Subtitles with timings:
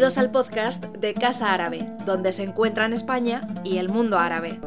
[0.00, 4.58] Bienvenidos al podcast de Casa Árabe, donde se encuentran España y el mundo árabe.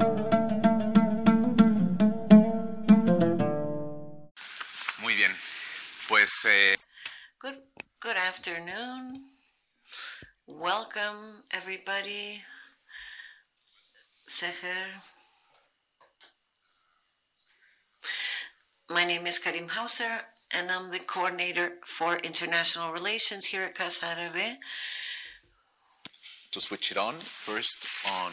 [4.99, 5.35] Muy bien,
[6.07, 6.29] pues...
[6.45, 6.77] Eh...
[7.41, 7.55] Good,
[7.99, 9.31] good afternoon.
[10.45, 12.43] Welcome, everybody.
[14.27, 15.01] Seher.
[18.87, 24.15] My name is Karim Hauser, and I'm the coordinator for international relations here at Casa
[24.15, 24.59] Árabe.
[26.53, 28.31] To switch it on, first on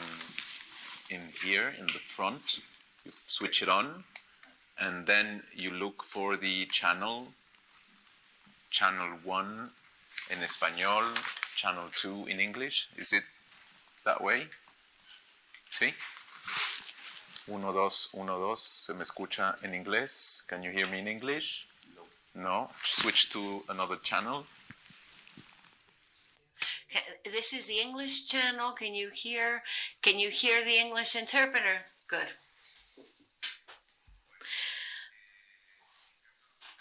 [1.08, 2.60] in here in the front,
[3.02, 4.04] you switch it on,
[4.78, 7.28] and then you look for the channel,
[8.70, 9.70] channel 1
[10.30, 11.14] in Espanol,
[11.56, 12.90] channel 2 in English.
[12.98, 13.24] Is it
[14.04, 14.48] that way?
[15.70, 15.94] ¿Sí?
[17.46, 18.60] 1, 2, 1, 2.
[18.60, 20.42] ¿Se me escucha en inglés?
[20.46, 21.66] Can you hear me in English?
[22.34, 22.70] No.
[22.84, 24.44] Switch to another channel.
[27.24, 28.72] This is the English channel.
[28.72, 29.62] Can you hear?
[30.02, 31.86] Can you hear the English interpreter?
[32.08, 32.28] Good.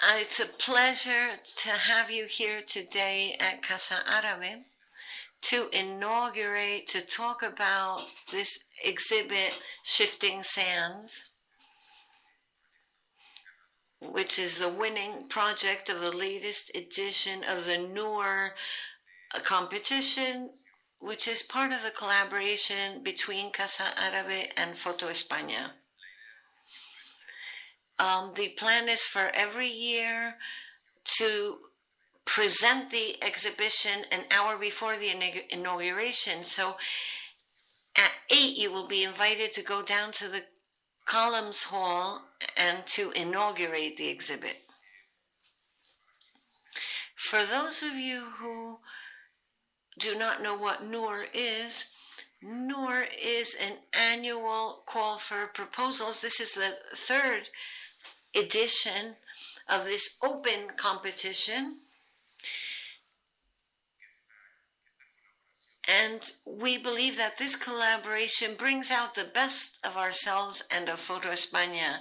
[0.02, 4.64] Uh, it's a pleasure to have you here today at Casa Árabe
[5.42, 11.32] to inaugurate, to talk about this exhibit, Shifting Sands,
[14.02, 18.54] which is the winning project of the latest edition of the Nur
[19.38, 20.52] competition,
[21.00, 25.72] which is part of the collaboration between Casa Árabe and PhotoEspaña.
[28.00, 30.36] Um, the plan is for every year
[31.18, 31.58] to
[32.26, 35.12] present the exhibition an hour before the
[35.50, 36.44] inauguration.
[36.44, 36.76] So
[37.96, 40.44] at 8, you will be invited to go down to the
[41.06, 42.22] Columns Hall
[42.56, 44.58] and to inaugurate the exhibit.
[47.16, 48.78] For those of you who
[50.00, 51.86] do not know what Nur is,
[52.42, 56.22] Nur is an annual call for proposals.
[56.22, 57.50] This is the third
[58.34, 59.16] edition
[59.68, 61.80] of this open competition.
[65.88, 71.98] And we believe that this collaboration brings out the best of ourselves and of PhotoEspaña.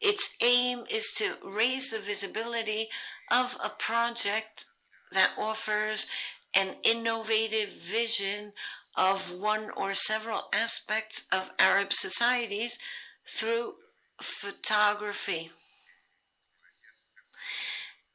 [0.00, 2.88] Its aim is to raise the visibility
[3.30, 4.66] of a project
[5.12, 6.06] that offers
[6.54, 8.52] an innovative vision
[8.96, 12.78] of one or several aspects of Arab societies
[13.26, 13.74] through
[14.20, 15.50] photography.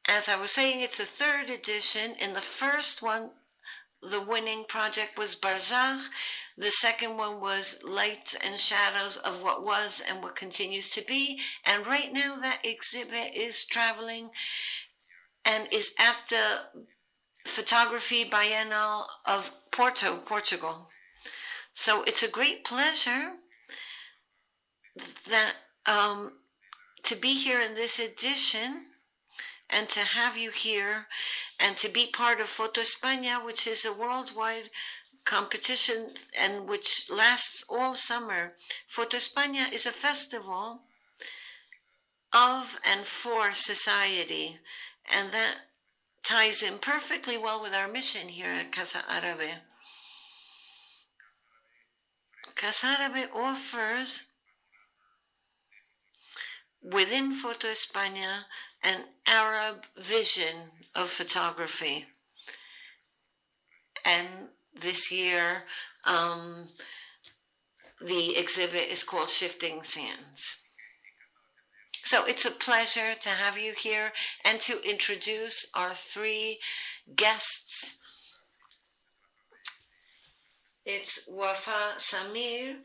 [0.08, 2.14] As I was saying, it's a third edition.
[2.18, 3.30] In the first one,
[4.02, 6.06] the winning project was Barzakh.
[6.56, 11.38] The second one was Lights and Shadows of What Was and What Continues to Be.
[11.64, 14.30] And right now, that exhibit is traveling
[15.44, 16.82] and is at the
[17.46, 20.88] Photography Biennial of Porto, Portugal.
[21.72, 23.32] So it's a great pleasure
[25.28, 25.52] that
[25.86, 26.32] um,
[27.04, 28.86] to be here in this edition
[29.68, 31.06] and to have you here
[31.58, 34.70] and to be part of PhotoEspaña, which is a worldwide
[35.24, 38.54] competition and which lasts all summer.
[38.94, 40.80] PhotoEspaña is a festival
[42.32, 44.58] of and for society,
[45.10, 45.56] and that
[46.22, 49.54] ties in perfectly well with our mission here at Casa Árabe.
[52.54, 54.24] Casa Árabe offers
[56.82, 58.44] within PhotoEspaña
[58.82, 62.06] an Arab vision of photography.
[64.04, 64.28] And
[64.78, 65.64] this year,
[66.04, 66.68] um,
[68.00, 70.59] the exhibit is called Shifting Sands.
[72.10, 74.10] So it's a pleasure to have you here
[74.44, 76.58] and to introduce our three
[77.14, 77.98] guests.
[80.84, 82.78] It's Wafaa Samir,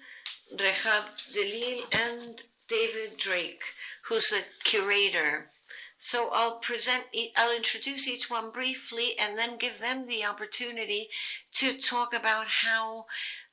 [0.51, 1.05] Rehab
[1.35, 3.63] Delil, and David Drake,
[4.09, 5.49] who's a curator.
[5.97, 7.05] So I'll present,
[7.35, 11.09] I'll introduce each one briefly and then give them the opportunity
[11.53, 13.07] to talk about how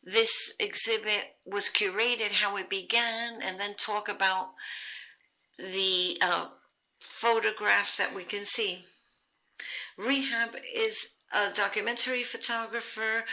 [0.04, 4.50] this exhibit was curated, how it began, and then talk about
[5.58, 6.46] the uh,
[7.00, 8.84] photographs that we can see.
[9.96, 13.24] Rehab is a documentary photographer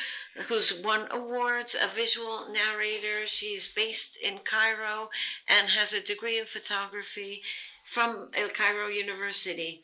[0.47, 3.25] who's won awards, a visual narrator.
[3.25, 5.09] She's based in Cairo
[5.47, 7.41] and has a degree in photography
[7.85, 9.81] from El Cairo University.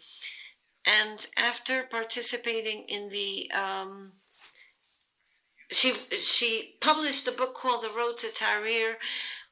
[0.85, 4.13] And after participating in the um,
[5.71, 8.95] she she published a book called The Road to Tahrir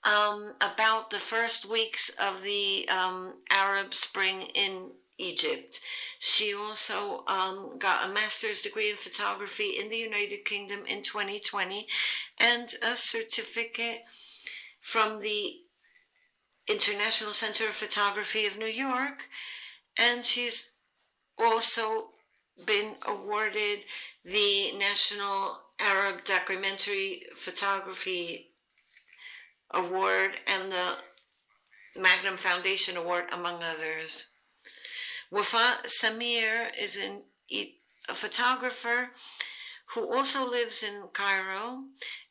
[0.04, 5.80] um, about the first weeks of the um, Arab Spring in Egypt.
[6.20, 11.88] She also um, got a master's degree in photography in the United Kingdom in 2020
[12.38, 14.04] and a certificate
[14.82, 15.60] from the
[16.68, 19.30] International Center of Photography of New York.
[19.98, 20.70] And she's
[21.38, 22.10] also
[22.66, 23.80] been awarded
[24.26, 28.53] the National Arab Documentary Photography
[29.74, 30.98] Award and the
[32.00, 34.28] Magnum Foundation Award, among others.
[35.32, 39.10] Wafaa Samir is an, a photographer
[39.94, 41.84] who also lives in Cairo,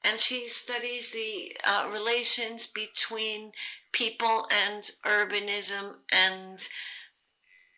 [0.02, 3.52] and she studies the uh, relations between
[3.92, 6.66] people and urbanism and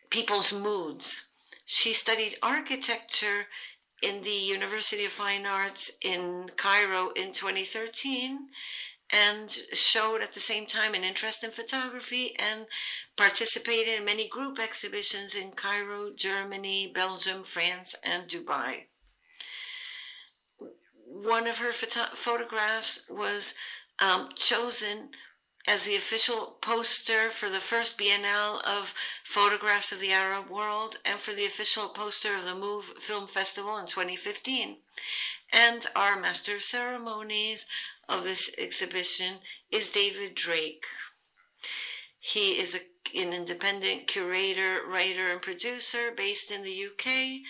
[0.09, 1.25] people's moods.
[1.65, 3.47] She studied architecture
[4.01, 8.47] in the University of Fine Arts in Cairo in 2013
[9.15, 12.65] and showed at the same time an interest in photography and
[13.15, 18.87] participated in many group exhibitions in Cairo, Germany, Belgium, France, and Dubai.
[21.07, 23.53] One of her photo- photographs was
[23.99, 25.11] um, chosen
[25.67, 31.19] as the official poster for the first Biennale of Photographs of the Arab World and
[31.19, 34.77] for the official poster of the Move Film Festival in 2015.
[35.51, 37.65] And our Master of Ceremonies
[38.07, 39.35] of this exhibition
[39.71, 40.85] is David Drake.
[42.19, 47.41] He is a, an independent curator, writer, and producer based in the UK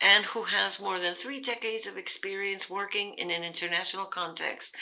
[0.00, 4.74] and who has more than three decades of experience working in an international context.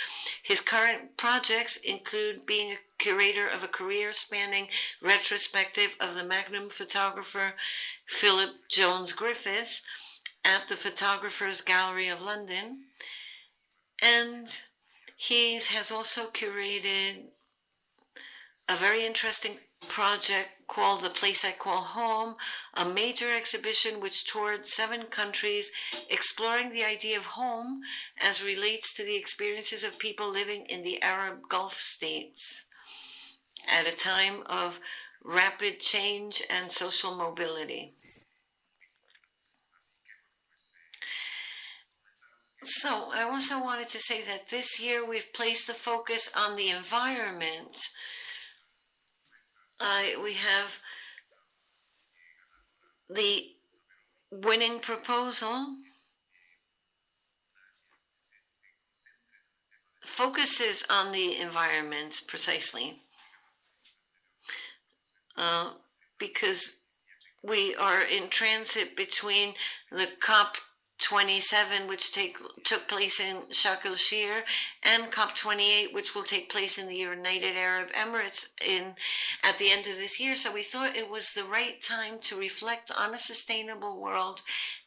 [0.42, 4.68] His current projects include being a curator of a career spanning
[5.02, 7.54] retrospective of the magnum photographer
[8.06, 9.80] Philip Jones Griffiths
[10.44, 12.84] at the Photographers Gallery of London.
[14.02, 14.48] And
[15.16, 17.24] he has also curated
[18.68, 19.58] a very interesting
[19.88, 22.36] project called The Place I Call Home,
[22.74, 25.70] a major exhibition which toured seven countries,
[26.10, 27.80] exploring the idea of home
[28.20, 32.64] as relates to the experiences of people living in the Arab Gulf states
[33.66, 34.80] at a time of
[35.24, 37.94] rapid change and social mobility.
[42.68, 46.68] So, I also wanted to say that this year we've placed the focus on the
[46.68, 47.76] environment.
[49.78, 50.78] Uh, we have
[53.08, 53.50] the
[54.32, 55.76] winning proposal.
[60.04, 63.02] Focuses on the environment precisely.
[65.36, 65.74] Uh,
[66.18, 66.78] because
[67.44, 69.54] we are in transit between
[69.92, 70.56] the COP
[70.98, 74.44] 27, which take, took place in Sharm el Sheikh,
[74.82, 78.94] and COP28, which will take place in the United Arab Emirates in
[79.42, 80.36] at the end of this year.
[80.36, 84.42] So we thought it was the right time to reflect on a sustainable world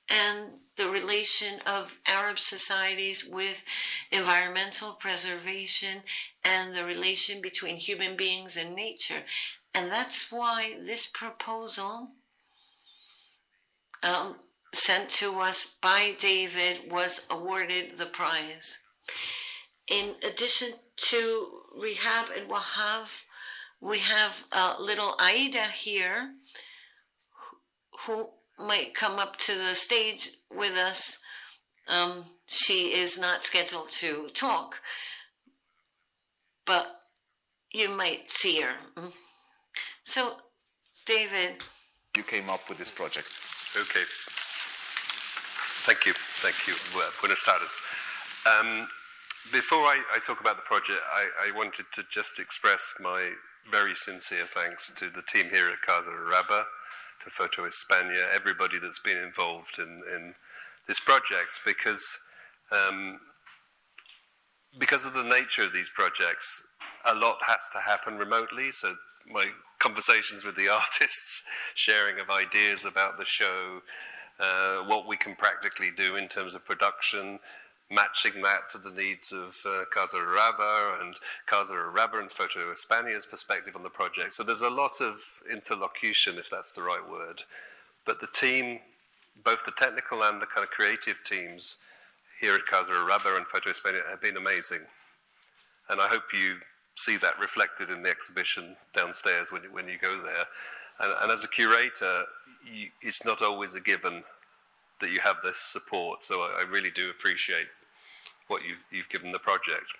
[0.10, 3.64] and the relation of Arab societies with
[4.12, 6.02] environmental preservation
[6.44, 9.24] and the relation between human beings and nature.
[9.74, 12.10] And that's why this proposal
[14.02, 14.38] um,
[14.74, 18.78] sent to us by David was awarded the prize.
[19.88, 20.74] In addition
[21.10, 23.08] to Rehab and Wahab,
[23.82, 26.32] we have uh, little Aida here
[28.06, 31.18] who might come up to the stage with us.
[31.88, 34.76] Um, she is not scheduled to talk,
[36.66, 36.96] but
[37.72, 38.76] you might see her.
[38.96, 39.14] Mm.
[40.04, 40.38] So,
[41.06, 41.64] David.
[42.16, 43.32] You came up with this project.
[43.76, 44.04] Okay.
[45.90, 46.14] Thank you.
[46.44, 46.76] Thank you.
[47.20, 47.82] Buenas tardes.
[48.46, 48.90] Um,
[49.52, 53.32] before I, I, talk about the project, I, I, wanted to just express my
[53.72, 56.66] very sincere thanks to the team here at Casa Araba,
[57.24, 60.36] to PhotoEspaña, everybody that's been involved in, in
[60.88, 62.20] this project, because
[62.72, 63.22] um,
[64.78, 66.68] because of the nature of these projects,
[67.04, 68.72] a lot has to happen remotely.
[68.72, 68.94] So
[69.28, 71.42] my conversations with the artists,
[71.74, 73.82] sharing of ideas about the show,
[74.40, 77.40] uh, what we can practically do in terms of production,
[77.92, 80.18] matching that to the needs of uh, Casa
[81.02, 81.16] and
[81.46, 84.34] Casa Araba and PhotoEspaña's perspective on the project.
[84.34, 85.18] So there's a lot of
[85.52, 87.42] interlocution, if that's the right word.
[88.06, 88.80] But the team,
[89.44, 91.78] both the technical and the kind of creative teams
[92.40, 94.82] here at Casa Araba and PhotoEspaña have been amazing.
[95.90, 96.58] And I hope you
[96.96, 100.46] see that reflected in the exhibition downstairs when, you, when you go there.
[101.00, 102.24] And, and as a curator,
[102.66, 104.24] you, it's not always a given
[105.00, 106.24] that you have this support.
[106.24, 107.68] So I, I really do appreciate
[108.48, 109.94] what you've, you've given the project.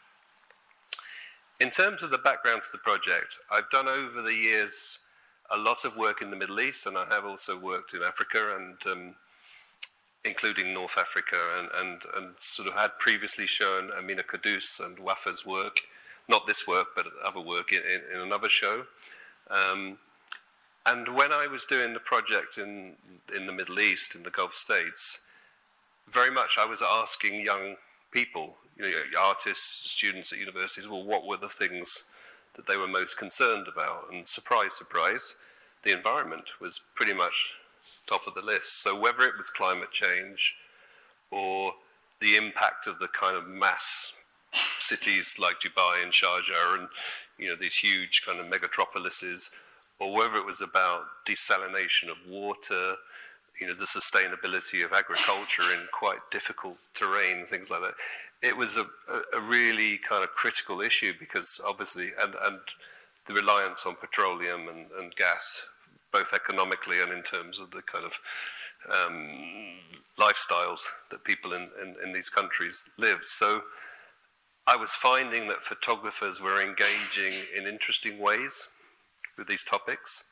[1.60, 5.00] In terms of the background to the project, I've done over the years
[5.52, 8.56] a lot of work in the Middle East, and I have also worked in Africa
[8.56, 9.16] and um,
[10.24, 15.46] including North Africa, and, and, and sort of had previously shown Amina Kadous and Wafaa's
[15.46, 15.82] work,
[16.28, 18.86] not this work, but other work in, in, in another show.
[19.50, 19.98] Um,
[20.86, 22.94] and when I was doing the project in,
[23.36, 25.20] in the Middle East, in the Gulf states,
[26.08, 27.76] very much I was asking young
[28.12, 32.04] people, you know, artists, students at universities, well, what were the things
[32.56, 34.12] that they were most concerned about?
[34.12, 35.36] And surprise, surprise,
[35.84, 37.54] the environment was pretty much
[38.08, 38.82] top of the list.
[38.82, 40.56] So whether it was climate change
[41.32, 41.74] or
[42.20, 44.12] the impact of the kind of mass
[44.80, 46.88] cities like Dubai and Sharjah and
[47.38, 49.50] you know these huge kind of megatropolises,
[50.00, 52.96] or whether it was about desalination of water,
[53.60, 57.94] you know the sustainability of agriculture in quite difficult terrain, things like that.
[58.42, 58.86] It was a,
[59.36, 62.60] a, really kind of critical issue because obviously and and
[63.26, 65.68] the reliance on petroleum and, and gas
[66.12, 68.14] both economically and in terms of the kind of
[68.90, 69.30] um,
[70.18, 70.80] lifestyles
[71.12, 73.26] that people in, in, in, these countries lived.
[73.26, 73.62] So
[74.66, 78.68] I was finding that photographers were engaging in interesting ways
[79.40, 80.26] with these topics.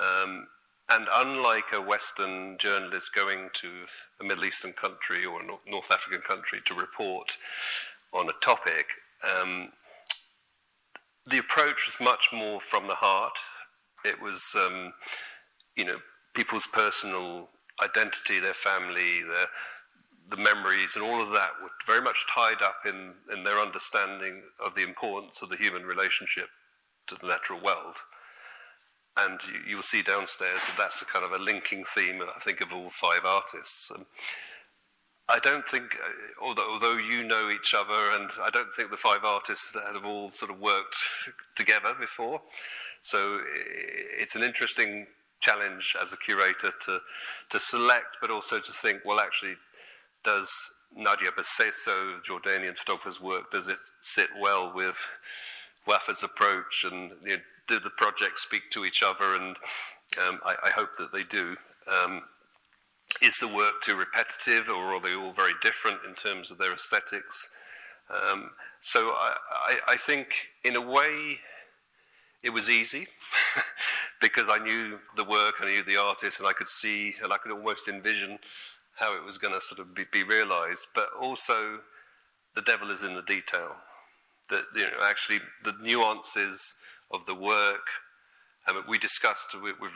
[0.00, 0.46] Um,
[0.88, 3.68] and unlike a Western journalist going to
[4.18, 7.36] a Middle Eastern country or a North African country to report
[8.14, 8.86] on a topic,
[9.22, 9.72] um,
[11.26, 13.36] the approach was much more from the heart
[14.04, 14.92] it was, um,
[15.76, 15.98] you know,
[16.34, 17.48] people's personal
[17.82, 19.46] identity, their family, their
[20.30, 24.42] the memories, and all of that were very much tied up in, in their understanding
[24.62, 26.48] of the importance of the human relationship
[27.06, 27.96] to the natural world.
[29.20, 32.40] And you, you will see downstairs that that's a kind of a linking theme, I
[32.40, 33.90] think, of all five artists.
[33.90, 34.06] And
[35.28, 38.96] I don't think, uh, although, although you know each other, and I don't think the
[38.96, 40.96] five artists have all sort of worked
[41.56, 42.40] together before.
[43.02, 43.40] So
[44.18, 45.06] it's an interesting
[45.40, 47.00] challenge as a curator to,
[47.50, 49.54] to select, but also to think, well, actually,
[50.24, 50.50] does
[50.94, 54.96] Nadia Bseiso, Jordanian photographer's work, does it sit well with
[55.88, 56.84] Wafaa's approach?
[56.84, 59.34] And you know, do the projects speak to each other?
[59.34, 59.56] And
[60.26, 61.56] um, I, I, hope that they do.
[61.90, 62.22] Um,
[63.22, 66.72] is the work too repetitive, or are they all very different in terms of their
[66.72, 67.48] aesthetics?
[68.10, 70.28] Um, so I, I, I think,
[70.64, 71.40] in a way,
[72.44, 73.08] it was easy
[74.20, 77.38] because I knew the work, I knew the artist, and I could see and I
[77.38, 78.38] could almost envision
[78.98, 80.86] how it was going to sort of be, be realized.
[80.94, 81.80] But also,
[82.54, 83.76] the devil is in the detail.
[84.50, 86.74] That you know, actually, the nuances
[87.10, 87.86] of the work.
[88.66, 89.92] Mean, we discussed with, with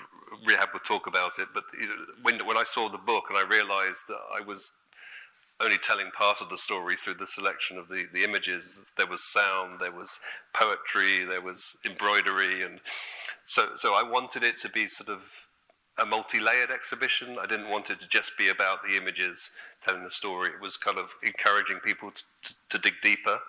[0.46, 0.70] Rehab.
[0.72, 1.48] We'll talk about it.
[1.52, 4.72] But you know, when when I saw the book and I realized that I was
[5.62, 8.92] only telling part of the story through the selection of the, the images.
[8.96, 10.18] There was sound, there was
[10.52, 12.80] poetry, there was embroidery, and
[13.44, 15.46] so so I wanted it to be sort of
[15.98, 17.38] a multi-layered exhibition.
[17.40, 19.50] I didn't want it to just be about the images
[19.84, 20.50] telling the story.
[20.50, 23.40] It was kind of encouraging people to, to, to dig deeper,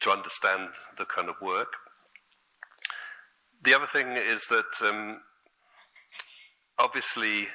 [0.00, 1.74] to understand the kind of work.
[3.62, 5.20] The other thing is that um,
[6.78, 7.48] obviously.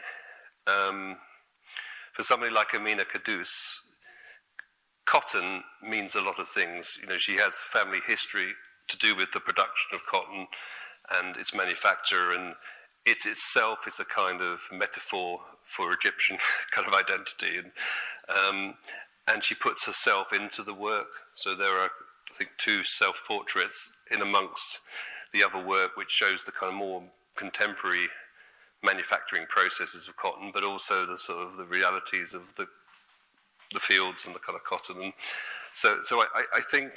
[0.68, 1.18] Um,
[2.16, 3.50] for somebody like Amina Kadous,
[5.06, 6.98] cotton means a lot of things.
[7.02, 8.54] You know, she has family history
[8.88, 10.48] to do with the production of cotton
[11.20, 12.56] and its manufacture, and
[13.06, 16.38] it itself is a kind of metaphor for Egyptian
[16.72, 17.58] kind of identity.
[17.58, 17.72] And,
[18.30, 18.76] um,
[19.28, 21.08] and she puts herself into the work.
[21.36, 21.92] So there are,
[22.36, 24.80] I think, two self portraits in amongst
[25.32, 27.04] the other work, which shows the kind of more
[27.36, 28.08] contemporary
[28.84, 32.68] manufacturing processes of cotton, but also the sort of the realities of the
[33.74, 35.02] the fields and the kind of cotton.
[35.02, 35.14] And
[35.74, 36.92] so, so I, I think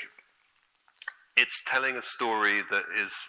[1.36, 3.24] it's telling a story that is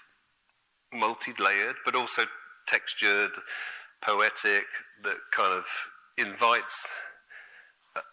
[0.92, 2.24] multi-layered, but also
[2.68, 3.32] textured,
[4.02, 4.66] poetic,
[5.04, 5.66] that kind of
[6.18, 7.00] invites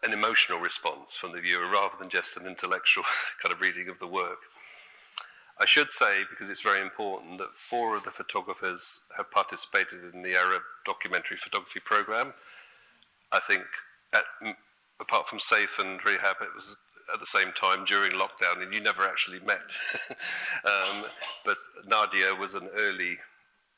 [0.03, 3.05] an emotional response from the viewer rather than just an intellectual
[3.43, 4.39] kind of reading of the work.
[5.59, 10.23] I should say, because it's very important, that four of the photographers have participated in
[10.23, 12.35] the Arab documentary photography program.
[13.33, 13.65] I think,
[14.13, 14.25] at,
[15.01, 16.77] apart from Saif and Rehab, it was
[17.13, 19.71] at the same time during lockdown, and you never actually met.
[20.65, 21.05] um,
[21.45, 21.57] but
[21.87, 23.17] Nadia was an early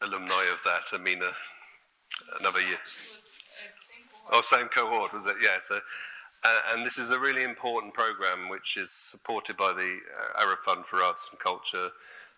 [0.02, 0.92] alumni of that.
[0.92, 1.30] Amina,
[2.40, 2.78] another year.
[4.30, 5.36] Oh, same cohort, was it?
[5.42, 5.58] Yeah.
[5.60, 5.80] So
[6.44, 10.60] uh, and this is a really important program which is supported by the uh, Arab
[10.64, 11.90] Fund for Arts and Culture,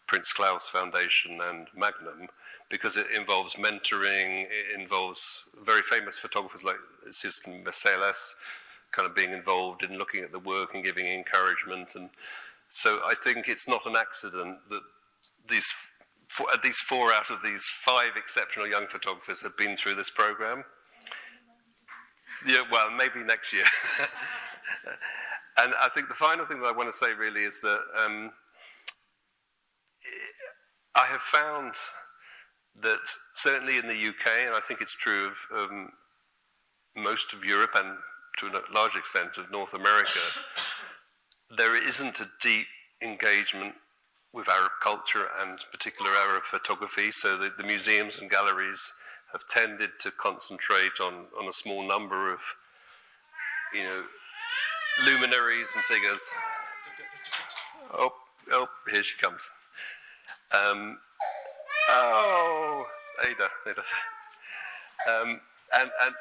[0.07, 2.29] Prince Claus Foundation, and Magnum
[2.71, 6.77] because it involves mentoring, it involves very famous photographers like
[7.11, 8.35] Susan Meiselas
[8.93, 11.95] kind of being involved in looking at the work and giving encouragement.
[11.95, 12.11] And
[12.69, 14.83] so I think it's not an accident that
[15.49, 15.67] these
[16.29, 20.11] four, at least four out of these five exceptional young photographers have been through this
[20.11, 20.65] program.
[22.47, 23.65] Yeah, well, maybe next year.
[25.59, 28.33] and I think the final thing that I want to say really is that um,
[30.95, 31.75] I have found
[32.81, 33.01] that
[33.35, 35.91] certainly in the UK, and I think it's true of um,
[36.97, 37.99] most of Europe and
[38.39, 40.21] to a large extent of North America,
[41.55, 42.67] there isn't a deep
[43.03, 43.75] engagement
[44.33, 47.11] with Arab culture and particular Arab photography.
[47.11, 48.93] So the, the museums and galleries
[49.33, 52.41] have tended to concentrate on, on a small number of,
[53.73, 54.03] you know,
[55.05, 56.21] luminaries and figures.
[57.93, 58.13] Oh,
[58.51, 59.51] oh, here she comes.
[60.53, 60.99] Um,
[61.89, 62.87] oh,
[63.25, 63.83] Ada, Ada.
[65.09, 65.41] Um,
[65.75, 66.15] and, and,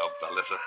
[0.00, 0.58] oh.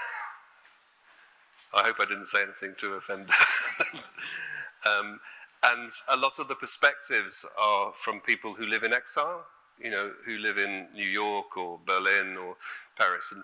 [1.73, 3.29] I hope I didn't say anything to offend.
[4.85, 5.19] um,
[5.63, 9.45] and a lot of the perspectives are from people who live in exile,
[9.79, 12.55] you know, who live in New York or Berlin or
[12.97, 13.31] Paris.
[13.31, 13.43] And,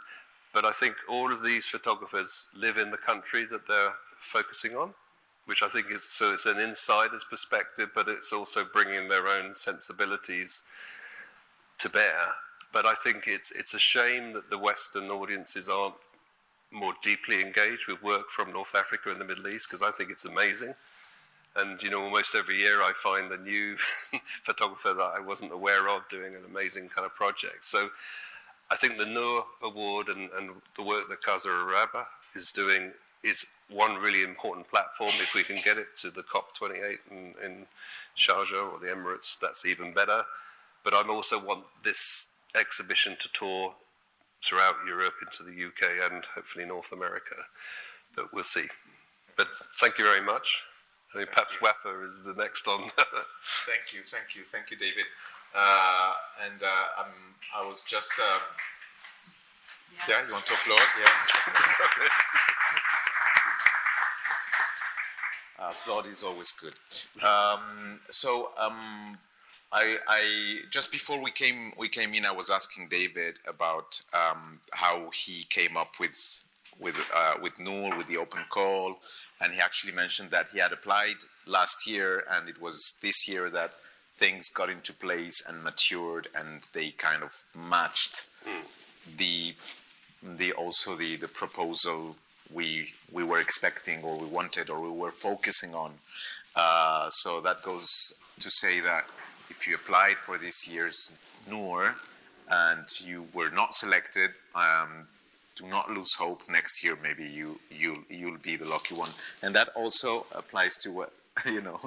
[0.54, 4.94] but I think all of these photographers live in the country that they're focusing on,
[5.46, 9.54] which I think is so it's an insider's perspective, but it's also bringing their own
[9.54, 10.64] sensibilities
[11.80, 12.20] to bear.
[12.72, 15.96] But I think it's it's a shame that the Western audiences aren't
[16.72, 20.10] more deeply engaged with work from North Africa and the Middle East because I think
[20.10, 20.74] it's amazing.
[21.56, 23.78] And you know, almost every year I find a new
[24.44, 27.64] photographer that I wasn't aware of doing an amazing kind of project.
[27.64, 27.90] So
[28.72, 32.94] I think the Nur Award and, and the work that Casa Araba is doing
[33.24, 35.12] is one really important platform.
[35.22, 37.66] If we can get it to the COP28 in, in
[38.18, 40.24] Sharjah or the Emirates, that's even better.
[40.84, 43.76] But I also want this exhibition to tour
[44.44, 47.36] throughout Europe into the UK and hopefully North America.
[48.16, 48.68] But we'll see.
[49.38, 49.48] But
[49.80, 50.64] thank you very much.
[51.14, 52.82] I mean, perhaps Wafaa is the next on.
[53.66, 55.06] thank you, thank you, thank you, David.
[55.56, 56.14] Uh,
[56.46, 58.12] and uh, um, I was just.
[58.20, 58.42] Um,
[60.08, 60.16] yeah.
[60.20, 60.28] yeah.
[60.28, 60.82] you want to applaud?
[61.00, 61.32] Yes.
[65.60, 66.74] uh, applaud is always good.
[67.24, 69.20] Um, so, um,
[69.72, 74.62] I, I, just before we came we came in, I was asking David about um,
[74.72, 76.44] how he came up with
[76.84, 79.00] with uh, with Nur with the open call,
[79.40, 83.50] and he actually mentioned that he had applied last year, and it was this year
[83.50, 83.72] that
[84.16, 88.64] things got into place and matured, and they kind of matched mm.
[89.18, 89.56] the
[90.22, 92.16] the also the the proposal
[92.54, 95.94] we we were expecting or we wanted or we were focusing on.
[96.56, 99.06] Uh, so that goes to say that
[99.50, 101.10] if you applied for this year's
[101.50, 101.96] Nur
[102.50, 105.08] and you were not selected, um,
[105.56, 106.44] do not lose hope.
[106.50, 109.12] Next year, maybe you you'll you'll be the lucky one,
[109.42, 111.14] and that also applies to what
[111.46, 111.80] you know.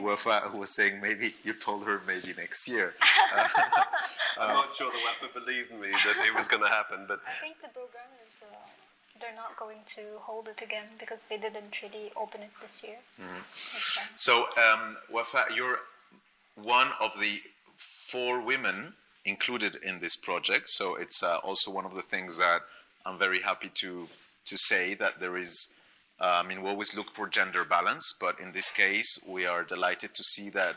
[0.00, 2.94] Wafaa was saying maybe you told her maybe next year.
[3.32, 3.46] Uh,
[4.40, 7.40] I'm not sure the Wafaa believed me that it was going to happen, but I
[7.40, 8.42] think the program is.
[8.42, 8.56] Uh,
[9.20, 12.96] they're not going to hold it again because they didn't really open it this year.
[13.20, 14.14] Mm-hmm.
[14.14, 15.80] So, um, Wafaa, you're
[16.56, 17.42] one of the
[18.10, 20.68] four women included in this project.
[20.70, 22.62] So it's uh, also one of the things that
[23.04, 24.08] I'm very happy to
[24.46, 25.68] to say that there is.
[26.20, 29.64] Uh, I mean, we always look for gender balance, but in this case, we are
[29.64, 30.76] delighted to see that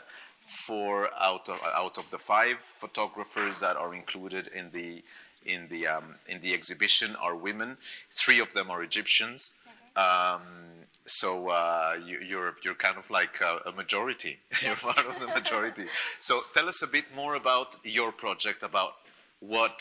[0.66, 5.02] four out of out of the five photographers that are included in the
[5.44, 7.76] in the um, in the exhibition are women.
[8.24, 9.52] Three of them are Egyptians.
[9.96, 10.42] Mm-hmm.
[10.42, 10.42] Um,
[11.06, 14.38] so uh, you, are you're, you're kind of like a, a majority.
[14.50, 14.62] Yes.
[14.62, 15.84] you're part of the majority.
[16.20, 18.94] so tell us a bit more about your project, about
[19.40, 19.80] what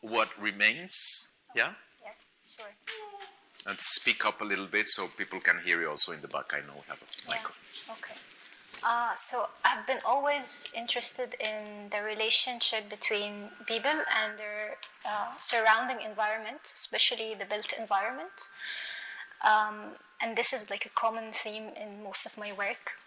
[0.00, 1.72] what remains yeah?
[2.02, 2.72] Yes, sure.
[3.66, 6.52] And speak up a little bit so people can hear you also in the back.
[6.52, 7.34] I know we have a yeah.
[7.34, 7.96] microphone.
[7.96, 8.14] Okay.
[8.82, 16.04] Uh, so I've been always interested in the relationship between people and their uh, surrounding
[16.04, 18.50] environment, especially the built environment.
[19.42, 22.98] Um, and this is like a common theme in most of my work.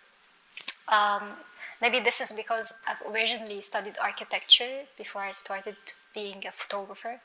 [0.88, 1.38] Um,
[1.82, 5.76] maybe this is because I've originally studied architecture before I started
[6.14, 7.22] being a photographer.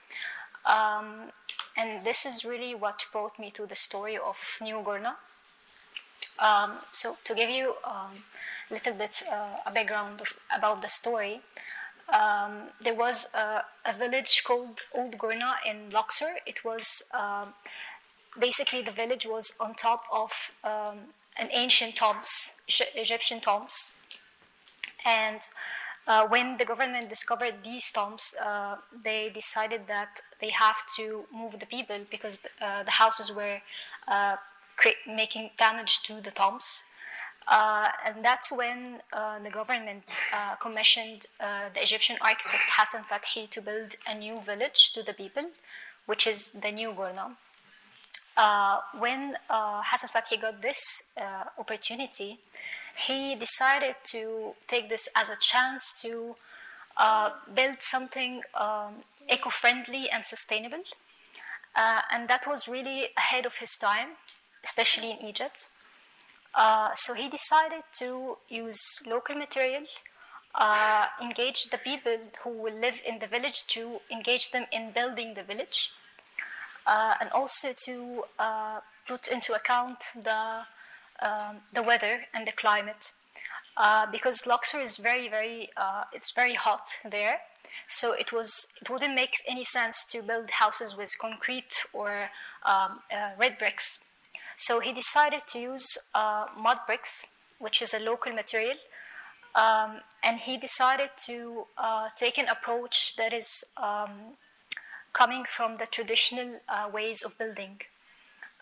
[0.64, 1.32] Um,
[1.76, 5.16] and this is really what brought me to the story of New Gourna.
[6.38, 8.24] Um, so, to give you um,
[8.70, 11.40] a little bit uh, a background of, about the story,
[12.12, 16.34] um, there was a, a, village called Old Gourna in Luxor.
[16.46, 17.54] It was um,
[18.38, 20.30] basically the village was on top of
[20.64, 20.98] um,
[21.38, 22.52] an ancient tombs,
[22.94, 23.92] Egyptian tombs,
[25.04, 25.40] and
[26.06, 31.60] uh, when the government discovered these tombs, uh, they decided that they have to move
[31.60, 33.58] the people because uh, the houses were
[34.08, 34.36] uh,
[35.06, 36.82] making damage to the tombs.
[37.48, 40.04] Uh, and that's when uh, the government
[40.60, 45.50] commissioned the Egyptian architect Hassan Fathy to build a new village to the people,
[46.06, 47.36] which is the New Gourna.
[48.36, 51.02] Uh, when Hassan Fathy got this
[51.58, 52.38] opportunity,
[52.96, 56.36] he decided to take this as a chance to
[57.54, 60.84] build something um, eco friendly and sustainable.
[61.74, 64.10] and that was really ahead of his time,
[64.64, 65.68] especially in Egypt.
[66.54, 69.84] Uh, so he decided to use local material,
[70.54, 75.34] uh, engage the people who will live in the village to engage them in building
[75.34, 75.92] the village,
[76.86, 80.64] uh, and also to uh, put into account the
[81.22, 83.12] um, the weather and the climate,
[83.76, 85.70] uh, because Luxor is very very
[86.12, 87.38] it's very hot there.
[87.88, 92.30] So it was it wouldn't make any sense to build houses with concrete or
[92.64, 93.00] um,
[93.38, 93.98] red bricks
[94.56, 97.26] so he decided to use uh, mud bricks,
[97.58, 98.76] which is a local material,
[99.56, 104.36] um, and he decided to uh, take an approach that is um,
[105.12, 107.80] coming from the traditional uh, ways of building.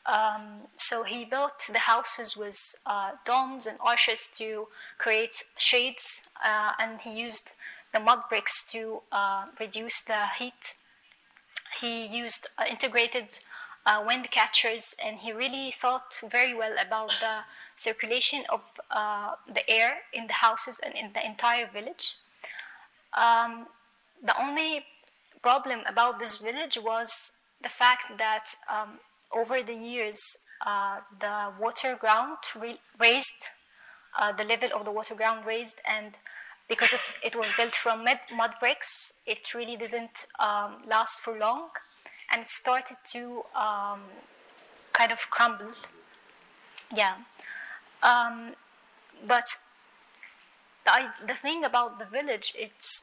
[0.07, 6.73] Um, so he built the houses with uh, domes and arches to create shades, uh,
[6.79, 7.53] and he used
[7.93, 10.75] the mud bricks to uh, reduce the heat.
[11.81, 13.39] He used integrated
[13.87, 17.41] uh, wind catchers, and he really thought very well about the
[17.77, 22.17] circulation of uh, the air in the houses and in the entire village.
[23.17, 23.67] Um,
[24.23, 24.85] the only
[25.43, 27.33] problem about this village was
[27.63, 28.99] the fact that um,
[29.35, 30.21] over the years
[30.67, 32.39] uh, the water ground
[32.99, 33.31] raised,
[34.19, 36.17] uh, the level of the water ground raised, and
[36.69, 41.37] because it, it was built from mud, mud bricks, it really didn't um, last for
[41.37, 41.71] long
[42.31, 44.03] and it started to um,
[44.93, 45.73] kind of crumble.
[46.95, 47.15] Yeah.
[48.03, 48.55] Um,
[49.27, 49.45] but
[50.85, 53.03] the, the thing about the village, it's,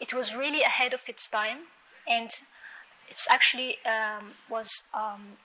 [0.00, 1.58] it was really ahead of its time,
[2.08, 2.30] and
[3.10, 5.36] it's actually um, was um,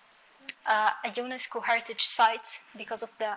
[0.65, 3.33] uh, a UNESCO heritage site because of the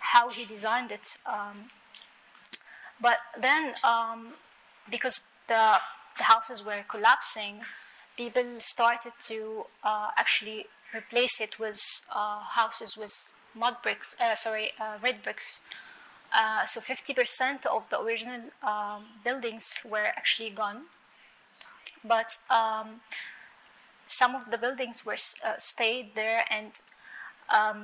[0.00, 1.16] how he designed it.
[1.26, 1.70] Um,
[3.00, 4.34] but then, um,
[4.90, 5.78] because the
[6.18, 7.62] the houses were collapsing,
[8.16, 11.80] people started to uh, actually replace it with
[12.14, 15.60] uh, houses with mud bricks, uh, sorry, uh, red bricks.
[16.32, 20.82] Uh, so 50% of the original um, buildings were actually gone,
[22.04, 23.00] but um,
[24.10, 26.72] some of the buildings were uh, stayed there, and
[27.48, 27.78] um,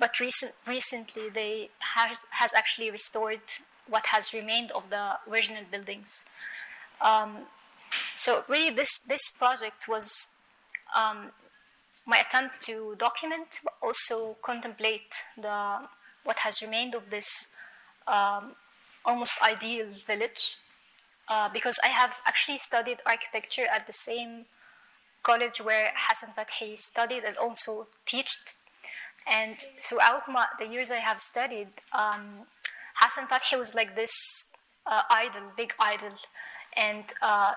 [0.00, 3.40] but recent, recently they has, has actually restored
[3.88, 6.24] what has remained of the original buildings.
[7.00, 7.46] Um,
[8.16, 10.28] so really, this this project was
[10.94, 11.30] um,
[12.06, 15.80] my attempt to document, but also contemplate the
[16.24, 17.48] what has remained of this
[18.08, 18.52] um,
[19.04, 20.56] almost ideal village,
[21.28, 24.46] uh, because I have actually studied architecture at the same
[25.30, 28.44] college where Hassan Fathy studied and also taught.
[29.26, 32.46] And throughout my, the years I have studied, um,
[33.00, 34.14] Hassan Fathy was like this
[34.86, 36.14] uh, idol, big idol
[36.76, 37.52] and uh,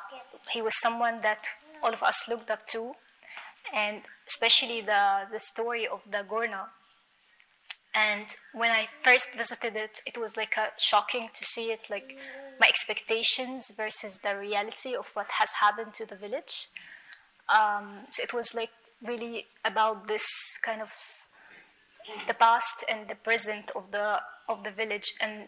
[0.52, 1.46] he was someone that
[1.84, 2.94] all of us looked up to,
[3.74, 6.68] and especially the the story of the Gourna.
[7.94, 12.16] And when I first visited it, it was like a, shocking to see it, like
[12.60, 16.68] my expectations versus the reality of what has happened to the village.
[17.54, 18.72] Um, so it was like
[19.04, 20.26] really about this
[20.64, 20.92] kind of
[22.28, 25.48] the past and the present of the of the village and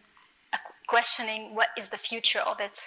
[0.88, 2.78] questioning what is the future of it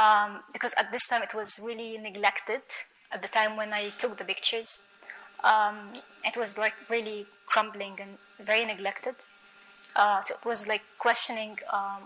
[0.00, 2.62] um, because at this time it was really neglected.
[3.12, 4.82] At the time when I took the pictures,
[5.42, 5.92] um,
[6.24, 9.16] it was like really crumbling and very neglected.
[9.96, 12.02] Uh, so it was like questioning um,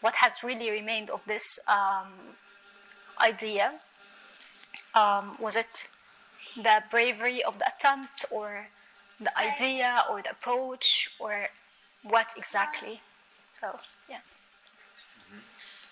[0.00, 2.36] what has really remained of this um,
[3.20, 3.72] idea.
[4.94, 5.88] Um, was it
[6.56, 8.68] the bravery of the attempt, or
[9.20, 11.48] the idea, or the approach, or
[12.02, 13.00] what exactly?
[13.60, 14.20] So, yeah.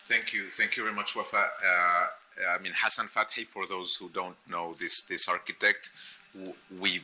[0.09, 0.51] Thank you.
[0.51, 1.49] Thank you very much, Wafaa.
[1.65, 2.07] Uh,
[2.49, 5.91] I mean, Hassan Fathy, for those who don't know this, this architect,
[6.81, 7.03] we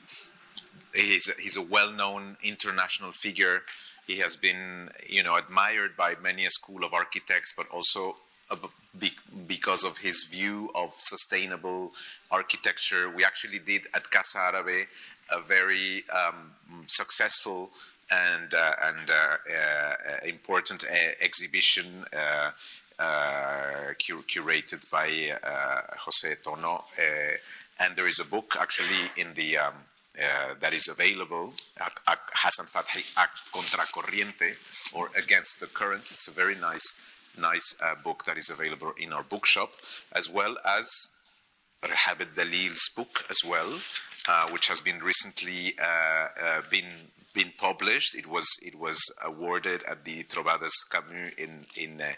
[0.94, 3.62] he's, he's a well-known international figure.
[4.06, 8.16] He has been, you know, admired by many a school of architects, but also
[9.46, 11.92] because of his view of sustainable
[12.30, 13.10] architecture.
[13.10, 14.86] We actually did at Casa Arabe
[15.30, 16.52] a very um,
[16.86, 17.70] successful
[18.10, 22.50] and uh, and uh, uh, important uh, exhibition uh,
[22.98, 25.08] uh, cur- curated by
[25.42, 26.84] uh, Jose Tono.
[26.98, 27.36] Uh,
[27.80, 29.74] and there is a book actually in the um,
[30.20, 31.54] uh, that is available,
[32.34, 33.02] Hassan Fathy
[33.50, 34.56] Contracorriente,
[34.92, 36.02] or Against the Current.
[36.10, 36.94] It's a very nice,
[37.38, 39.70] nice uh, book that is available in our bookshop,
[40.12, 40.88] as well as
[41.82, 43.80] Rehab Dalil's book as well,
[44.28, 48.14] uh, which has been recently uh, uh, been been published.
[48.14, 52.12] It was it was awarded at the Trobades Camus in in uh,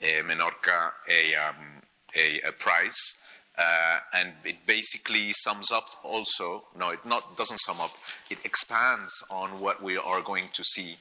[0.00, 1.82] Menorca a, um,
[2.16, 3.16] a, a prize.
[3.58, 7.90] Uh, and it basically sums up also no it not doesn't sum up
[8.30, 10.96] it expands on what we are going to see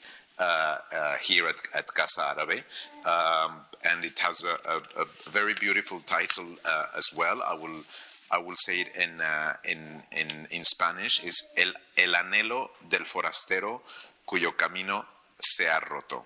[1.21, 2.63] here at, at Casa Arabe
[3.05, 7.41] um, and it has a, a, a very beautiful title uh, as well.
[7.41, 7.83] I will
[8.31, 13.05] I will say it in, uh, in, in, in Spanish, is el, el anhelo del
[13.05, 13.81] forastero
[14.27, 15.03] cuyo camino
[15.39, 16.25] se ha roto.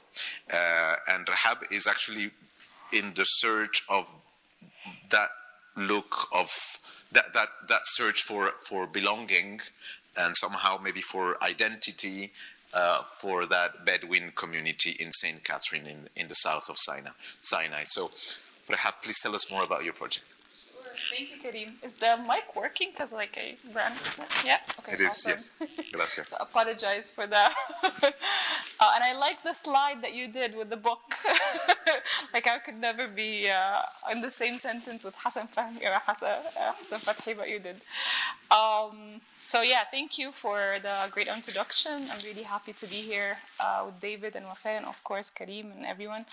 [0.52, 2.32] Uh, and Rahab is actually
[2.92, 4.16] in the search of
[5.12, 5.30] that
[5.78, 6.52] look of
[7.12, 9.62] that, that, that search for, for belonging
[10.18, 12.32] and somehow maybe for identity
[12.74, 15.44] uh, for that Bedouin community in St.
[15.44, 17.12] Catherine in, in the south of Sinai.
[17.42, 17.84] Sinai.
[17.86, 18.12] So,
[18.68, 20.26] perhaps please tell us more about your project.
[21.14, 21.76] Thank you, Karim.
[21.84, 22.90] Is the mic working?
[22.92, 23.94] Because like I ran.
[24.44, 24.58] Yeah.
[24.80, 24.94] Okay.
[24.94, 25.08] It is.
[25.10, 25.32] awesome.
[25.60, 25.92] Yes.
[25.92, 26.30] Gracias.
[26.30, 27.54] So apologize for that.
[27.84, 31.14] uh, and I like the slide that you did with the book.
[32.34, 36.30] like I could never be uh, in the same sentence with Hassan Fahmi or Hassan,
[36.30, 37.82] uh, Hassan Fathy, but you did.
[38.50, 42.10] Um, so yeah, thank you for the great introduction.
[42.12, 45.72] I'm really happy to be here uh, with David and Wafaa and of course Karim
[45.78, 46.26] and everyone.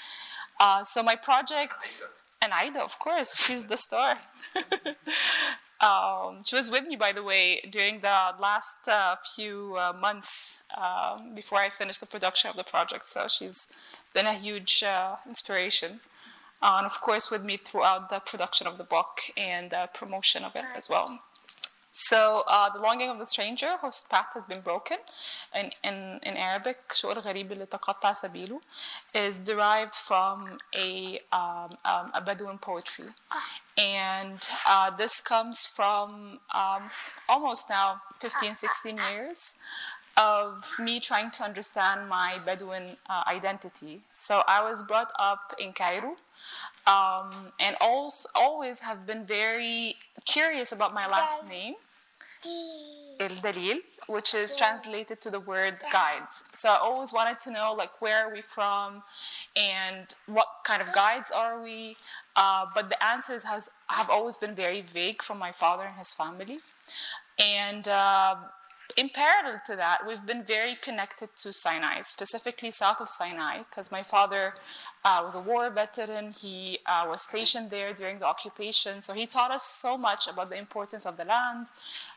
[0.58, 2.00] Uh, so my project.
[2.42, 4.16] And Ida, of course, she's the star.
[5.81, 10.48] um, she was with me, by the way, during the last uh, few uh, months
[10.76, 13.05] um, before I finished the production of the project.
[13.07, 13.68] So she's
[14.14, 16.00] been a huge uh, inspiration.
[16.62, 20.57] And of course, with me throughout the production of the book and the promotion of
[20.57, 21.20] it as well.
[21.91, 24.97] So uh, the longing of the stranger, whose path has been broken,
[25.55, 28.60] in, in, in Arabic, شؤر غريب اللي تقطع سبيله,
[29.13, 33.05] is derived from a, um, um, a Bedouin poetry.
[33.77, 36.89] And uh, this comes from um,
[37.29, 39.55] almost now 15, 16 years
[40.17, 44.01] of me trying to understand my Bedouin uh, identity.
[44.12, 46.17] So I was brought up in Cairo.
[46.86, 51.74] Um, and also, always have been very curious about my last name,
[53.20, 56.28] El Dalil, which is translated to the word guide.
[56.54, 59.02] So I always wanted to know, like, where are we from,
[59.54, 61.96] and what kind of guides are we?
[62.34, 66.12] Uh, but the answers has have always been very vague from my father and his
[66.14, 66.60] family,
[67.38, 67.86] and.
[67.86, 68.36] Uh,
[68.96, 73.92] in parallel to that, we've been very connected to Sinai, specifically south of Sinai, because
[73.92, 74.54] my father
[75.04, 76.32] uh, was a war veteran.
[76.32, 79.00] He uh, was stationed there during the occupation.
[79.00, 81.68] So he taught us so much about the importance of the land,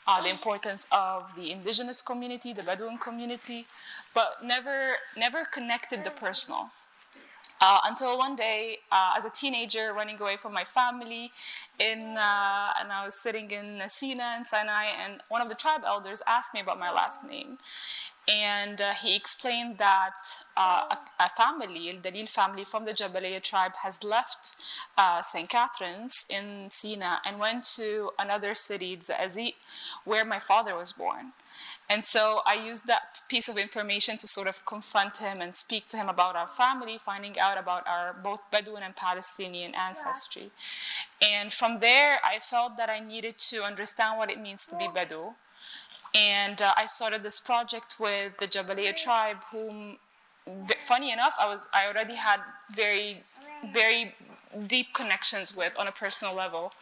[0.05, 3.67] uh, the importance of the indigenous community, the Bedouin community,
[4.13, 6.71] but never, never connected the personal.
[7.61, 11.31] Uh, until one day, uh, as a teenager, running away from my family,
[11.79, 15.81] in uh, and I was sitting in Sina and Sinai, and one of the tribe
[15.85, 17.59] elders asked me about my last name,
[18.27, 20.13] and uh, he explained that
[20.55, 24.55] uh, a, a, family, the Dalil family from the Jabaliya tribe, has left
[24.97, 25.49] uh, St.
[25.49, 29.55] Catherine's in Sina and went to another city, Zazit,
[30.05, 31.33] where my father was born.
[31.89, 35.89] And so I used that piece of information to sort of confront him and speak
[35.89, 40.51] to him about our family, finding out about our both Bedouin and Palestinian ancestry.
[41.21, 44.85] And from there, I felt that I needed to understand what it means to be
[44.87, 45.33] Bedou.
[46.13, 49.97] And uh, I started this project with the Jabaliya tribe, whom,
[50.87, 52.39] funny enough, I was I already had
[52.73, 53.23] very,
[53.73, 54.13] very
[54.67, 56.73] deep connections with on a personal level.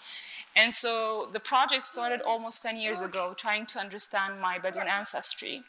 [0.53, 5.63] And so the project started almost 10 years ago, trying to understand my Bedouin ancestry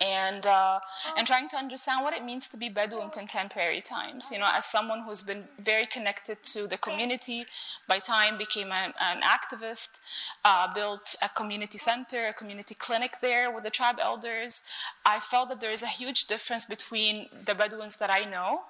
[0.00, 0.80] and uh,
[1.16, 4.30] and trying to understand what it means to be Bedouin in contemporary times.
[4.32, 7.46] You know, as someone who's been very connected to the community,
[7.86, 10.00] by time became an, an activist,
[10.44, 14.62] uh, built a community center, a community clinic there with the tribe elders.
[15.04, 18.62] I felt that there is a huge difference between the Bedouins that I know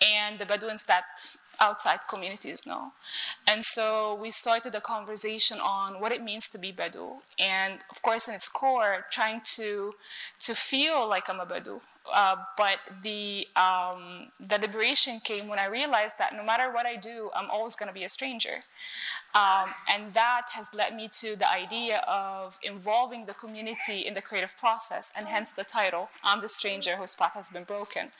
[0.00, 1.04] and the Bedouins that
[1.60, 2.92] outside communities know.
[3.46, 7.18] And so we started a conversation on what it means to be Bedou.
[7.38, 9.94] And of course, in its core, trying to,
[10.40, 11.80] to feel like I'm a Bedou.
[12.12, 16.96] Uh, but the, um, the liberation came when I realized that no matter what I
[16.96, 18.64] do, I'm always going to be a stranger.
[19.32, 24.22] Um, and that has led me to the idea of involving the community in the
[24.22, 28.10] creative process, and hence the title, I'm the Stranger Whose Path Has Been Broken.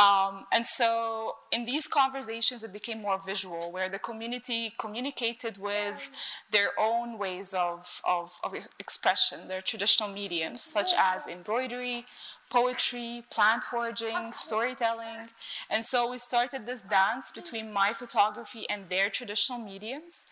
[0.00, 6.08] Um, and so in these conversations, it became more visual, where the community communicated with
[6.50, 12.06] their own ways of, of, of expression, their traditional mediums, such as embroidery,
[12.50, 15.28] poetry, plant foraging, storytelling.
[15.68, 20.26] And so we started this dance between my photography and their traditional mediums.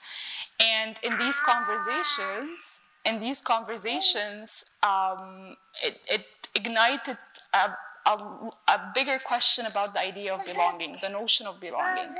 [0.60, 7.18] And in these conversations, in these conversations, um, it, it, ignited
[7.52, 12.14] a, a, a bigger question about the idea of belonging, the notion of belonging.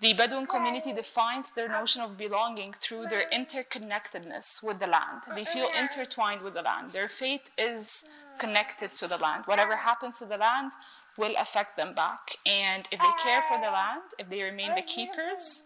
[0.00, 5.22] The Bedouin community defines their notion of belonging through their interconnectedness with the land.
[5.34, 6.92] They feel intertwined with the land.
[6.92, 8.04] Their fate is
[8.38, 9.44] connected to the land.
[9.46, 10.72] Whatever happens to the land
[11.16, 12.36] will affect them back.
[12.44, 15.62] And if they care for the land, if they remain the keepers,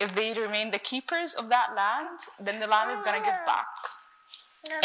[0.00, 3.46] if they remain the keepers of that land, then the land is going to give
[3.46, 3.66] back.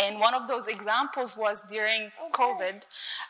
[0.02, 2.84] And one of those examples was during COVID,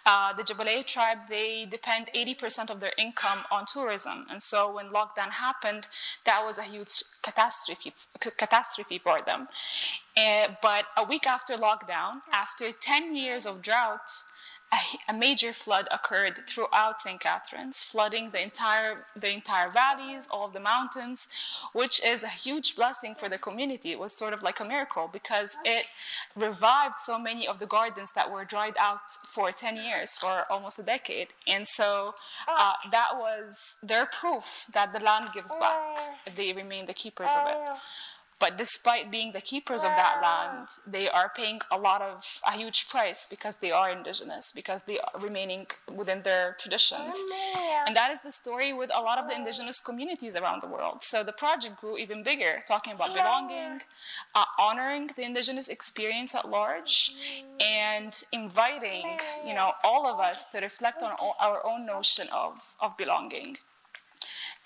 [0.06, 4.28] uh, the Jabalaya tribe, they depend 80% of their income on tourism.
[4.30, 5.88] And so when lockdown happened,
[6.26, 9.48] that was a huge catastrophe, catastrophe for them.
[10.15, 14.10] Uh, but a week after lockdown, after 10 years of drought,
[14.76, 17.20] a, a, major flood occurred throughout St.
[17.20, 21.28] Catherine's, flooding the entire the entire valleys, all of the mountains,
[21.74, 23.92] which is a huge blessing for the community.
[23.92, 25.86] It was sort of like a miracle because it
[26.36, 30.80] revived so many of the gardens that were dried out for 10 years, for almost
[30.80, 31.30] a decade.
[31.48, 32.16] And so
[32.48, 32.78] uh, ah.
[32.92, 36.16] that was their proof that the land gives back ah.
[36.26, 37.58] if they remain the keepers of it.
[37.58, 37.82] Ah.
[38.38, 42.52] But despite being the keepers of that land, they are paying a lot of a
[42.52, 47.15] huge price because they are indigenous, because they are remaining within their traditions.
[47.88, 51.02] And that is the story with a lot of the indigenous communities around the world.
[51.02, 53.82] So the project grew even bigger, talking about belonging,
[54.34, 57.12] uh, honoring the indigenous experience at large,
[57.62, 62.98] and inviting, you know, all of us to reflect on our own notion of, of
[62.98, 63.58] belonging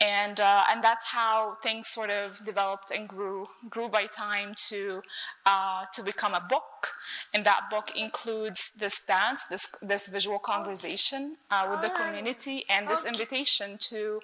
[0.01, 5.01] and uh, and that's how things sort of developed and grew grew by time to
[5.45, 6.93] uh, to become a book.
[7.33, 12.87] And that book includes this dance, this this visual conversation uh, with the community, and
[12.87, 14.21] this invitation to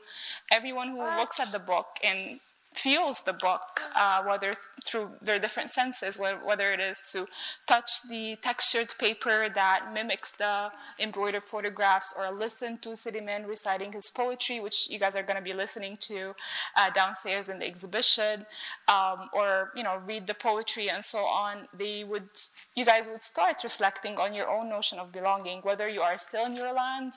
[0.49, 2.39] everyone who looks at the book and
[2.77, 7.27] feels the book, uh, whether through their different senses, whether it is to
[7.67, 14.09] touch the textured paper that mimics the embroidered photographs, or listen to Siliman reciting his
[14.09, 16.35] poetry, which you guys are going to be listening to
[16.75, 18.45] uh, downstairs in the exhibition,
[18.87, 21.67] um, or you know read the poetry and so on.
[21.77, 22.29] They would,
[22.75, 26.45] you guys would start reflecting on your own notion of belonging, whether you are still
[26.45, 27.13] in your land,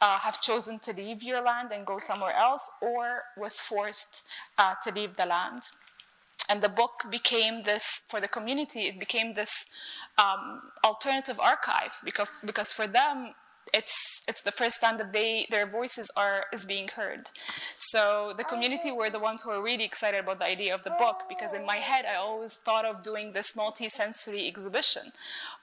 [0.00, 4.22] uh, have chosen to leave your land and go somewhere else, or was forced
[4.58, 5.62] uh, to leave the land.
[6.48, 9.50] And the book became this, for the community, it became this
[10.18, 13.34] um, alternative archive because, because for them,
[13.72, 17.30] it's it's the first time that they their voices are is being heard.
[17.76, 20.94] So the community were the ones who were really excited about the idea of the
[20.98, 25.12] book because in my head I always thought of doing this multi-sensory exhibition,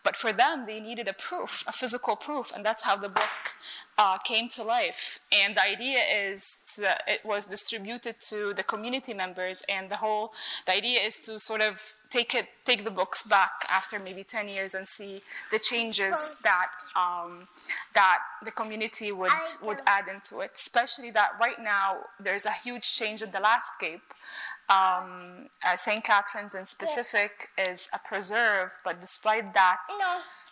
[0.03, 3.55] but for them they needed a proof, a physical proof, and that's how the book
[3.97, 5.19] uh, came to life.
[5.31, 10.33] And the idea is that it was distributed to the community members, and the whole
[10.65, 14.47] the idea is to sort of take it take the books back after maybe 10
[14.47, 17.47] years and see the changes that um,
[17.93, 20.51] that the community would would add into it.
[20.55, 24.01] Especially that right now there's a huge change in the landscape.
[24.69, 26.03] Um, uh, St.
[26.03, 29.77] Catherine's in specific is a preserve but despite that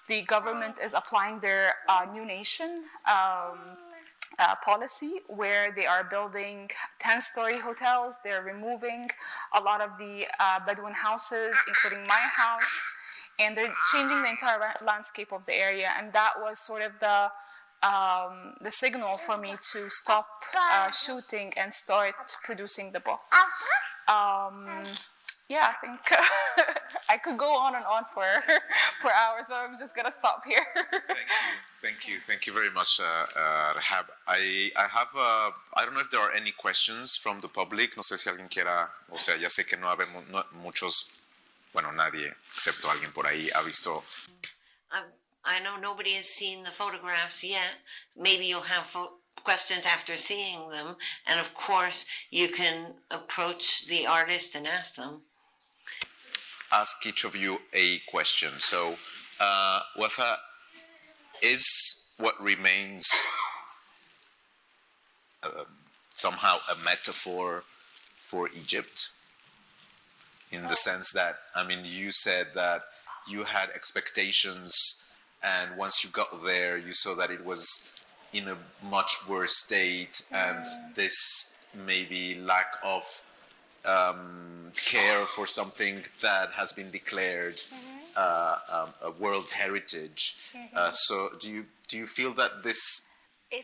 [0.08, 3.60] the government is applying their uh, new nation um,
[4.40, 8.18] uh, policy where they are building 10 story hotels.
[8.24, 9.10] They're removing
[9.54, 12.92] a lot of the uh, Bedouin houses, including my house,
[13.40, 15.90] and they're changing the entire landscape of the area.
[15.98, 17.30] And that was sort of the
[17.84, 23.20] um, the signal for me to stop uh, shooting and start producing the book.
[24.08, 24.88] Um,
[25.48, 26.00] yeah, I think
[27.10, 28.26] I could go on and on for
[29.02, 30.66] for hours, but I'm just gonna stop here.
[30.92, 34.06] thank you, thank you, thank you very much, uh, uh, Rehab.
[34.28, 37.96] I I have uh, I don't know if there are any questions from the public.
[37.96, 41.06] No sé si alguien quiera, o sea, ya sé que no habemos no, muchos,
[41.74, 44.04] bueno, nadie excepto alguien por ahí ha visto.
[44.92, 45.04] Um,
[45.44, 47.82] I know nobody has seen the photographs yet.
[48.18, 48.88] Maybe you'll have.
[48.88, 50.96] Fo- questions after seeing them,
[51.28, 55.22] and of course, you can approach the artist and ask them
[56.80, 58.52] ask each of you a question.
[58.60, 58.98] So,
[59.40, 60.36] uh, Wafaa,
[61.42, 61.66] is
[62.18, 63.06] what remains
[65.44, 65.52] um,
[66.14, 67.64] somehow a metaphor
[68.30, 69.10] for Egypt?
[70.52, 72.84] in the sense that I mean, you said that
[73.28, 74.74] you had expectations,
[75.44, 77.68] and once you got there, you saw that it was
[78.32, 80.64] in a much worse state, and
[80.96, 81.16] this
[81.74, 83.04] maybe lack of
[83.88, 87.62] um, care for something that has been declared
[88.16, 90.36] uh, um, a world heritage.
[90.76, 92.80] Uh, so, do you do you feel that this
[93.54, 93.58] uh,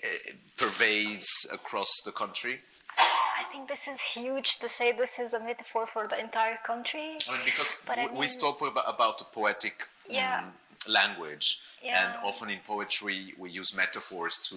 [0.58, 2.60] pervades across the country?
[2.98, 7.18] I think this is huge to say this is a metaphor for the entire country.
[7.28, 8.30] I mean, because But I we, we mean-
[8.68, 10.40] about, about the poetic Yeah.
[10.40, 10.54] um,
[10.88, 14.56] language, and often in poetry we use metaphors to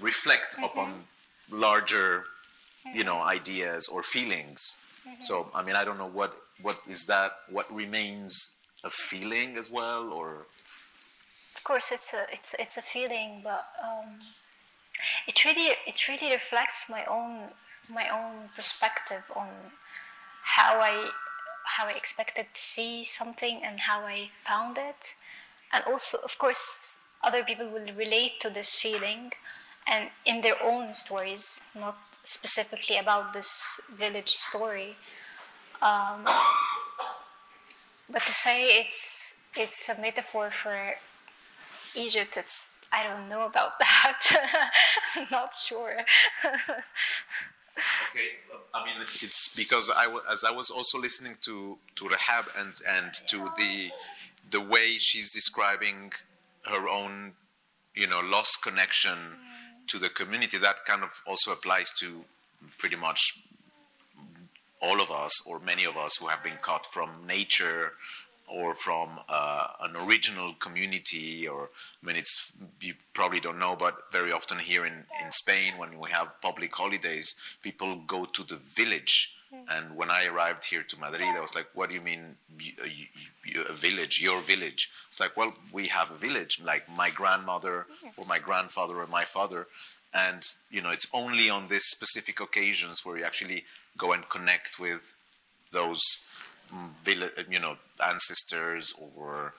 [0.00, 0.64] reflect Mm-hmm.
[0.64, 1.04] upon
[1.50, 2.24] larger,
[2.92, 4.76] you know, ideas or feelings.
[5.06, 5.22] Mm-hmm.
[5.22, 7.32] So, I mean, I don't know what what is that.
[7.48, 8.50] What remains
[8.82, 10.46] a feeling as well, or
[11.56, 14.20] Of course, it's a it's it's a feeling, but um,
[15.26, 17.50] it really it really reflects my own
[17.88, 19.48] my own perspective on
[20.56, 21.10] how I
[21.76, 25.14] how I expected to see something and how I found it,
[25.72, 29.32] and also, of course, other people will relate to this feeling,
[29.86, 34.96] and in their own stories, not specifically about this village story.
[35.82, 36.24] Um,
[38.10, 40.94] but to say it's it's a metaphor for
[41.94, 44.20] Egypt, it's I don't know about that.
[45.16, 45.96] I'm not sure.
[48.10, 48.28] Okay,
[48.72, 52.72] I mean it's because I wa- as I was also listening to to Rehab and
[52.86, 53.90] and to the
[54.48, 56.12] the way she's describing
[56.66, 57.32] her own
[57.94, 59.18] you know lost connection
[59.88, 62.24] to the community that kind of also applies to
[62.78, 63.20] pretty much
[64.80, 67.92] all of us or many of us who have been cut from nature
[68.46, 71.70] or from uh, an original community or
[72.02, 75.98] I mean it's you probably don't know but very often here in, in Spain when
[75.98, 79.34] we have public holidays people go to the village
[79.68, 82.72] and when I arrived here to Madrid I was like what do you mean you,
[82.84, 83.06] you,
[83.44, 84.90] you, a village your village?
[85.08, 87.86] It's like well we have a village like my grandmother
[88.16, 89.66] or my grandfather or my father.
[90.12, 93.64] And you know it's only on these specific occasions where you actually
[93.96, 95.14] go and connect with
[95.72, 96.00] those
[96.72, 99.54] mm, vill- you know ancestors or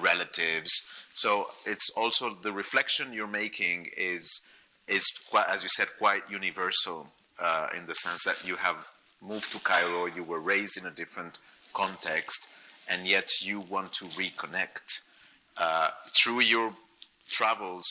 [0.00, 0.82] relatives.
[1.14, 4.40] So it's also the reflection you're making is
[4.88, 7.08] is quite, as you said quite universal
[7.40, 8.86] uh, in the sense that you have
[9.26, 11.38] moved to Cairo you were raised in a different
[11.74, 12.48] context
[12.88, 15.00] and yet you want to reconnect
[15.58, 15.88] uh,
[16.22, 16.72] through your
[17.30, 17.84] travels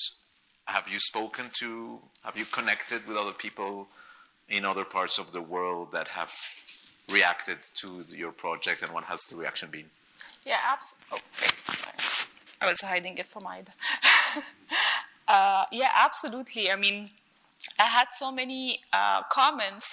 [0.65, 3.87] have you spoken to have you connected with other people
[4.49, 6.31] in other parts of the world that have
[7.11, 9.89] reacted to your project and what has the reaction been
[10.45, 11.19] Yeah, abs- oh.
[12.61, 13.71] I was hiding it from Ida.
[15.27, 16.71] uh, yeah, absolutely.
[16.71, 17.09] I mean,
[17.77, 19.85] I had so many uh, comments.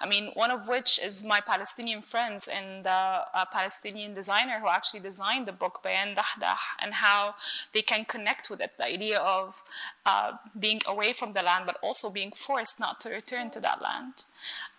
[0.00, 4.68] I mean, one of which is my Palestinian friends and uh, a Palestinian designer who
[4.68, 7.34] actually designed the book, Bayan Dahdah, and how
[7.74, 8.72] they can connect with it.
[8.78, 9.62] The idea of
[10.06, 13.82] uh, being away from the land, but also being forced not to return to that
[13.82, 14.24] land.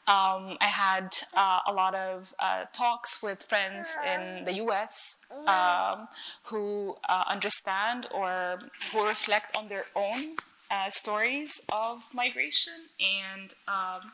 [0.08, 5.16] Um, I had uh, a lot of uh, talks with friends in the US
[5.46, 6.08] um,
[6.46, 8.60] who uh, understand or
[8.92, 10.38] who reflect on their own
[10.72, 14.12] uh, stories of migration and um,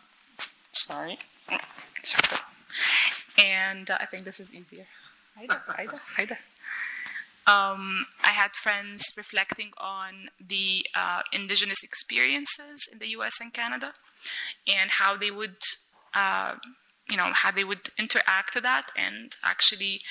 [0.86, 1.19] sorry,
[3.38, 4.86] and uh, I think this is easier.
[5.36, 6.38] Haida, Haida, Haida.
[7.45, 13.34] Um, I had friends reflecting on the uh, indigenous experiences in the U.S.
[13.39, 13.93] and Canada,
[14.67, 15.55] and how they would,
[16.13, 16.55] uh,
[17.09, 20.01] you know, how they would interact to that and actually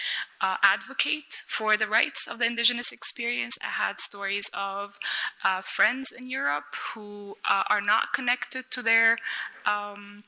[0.40, 3.54] uh, advocate for the rights of the indigenous experience.
[3.62, 4.98] I had stories of
[5.44, 9.18] uh, friends in Europe who uh, are not connected to their
[9.66, 10.22] um,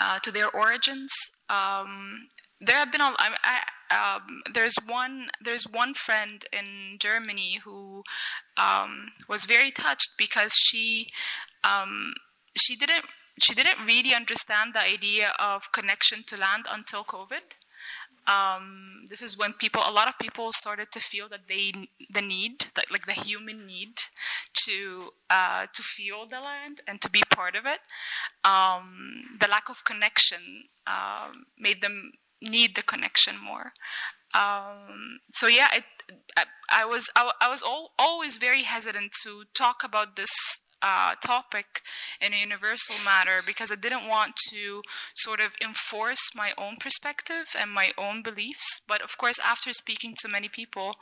[0.00, 1.10] uh, to their origins.
[1.48, 2.28] Um,
[2.60, 8.02] there have been a, I, I, um, there's one there's one friend in Germany who
[8.56, 11.08] um, was very touched because she
[11.62, 12.14] um,
[12.56, 13.04] she didn't
[13.42, 17.54] she didn't really understand the idea of connection to land until COVID.
[18.26, 21.72] Um, this is when people, a lot of people started to feel that they,
[22.12, 23.98] the need, like, like the human need
[24.64, 27.80] to uh, to feel the land and to be part of it.
[28.44, 33.72] Um, the lack of connection um, made them need the connection more.
[34.34, 35.84] Um, so yeah, it,
[36.36, 40.30] I, I was I, I was al- always very hesitant to talk about this
[40.84, 41.80] uh, topic
[42.20, 44.82] in a universal matter because I didn't want to
[45.14, 48.82] sort of enforce my own perspective and my own beliefs.
[48.86, 50.96] But of course, after speaking to many people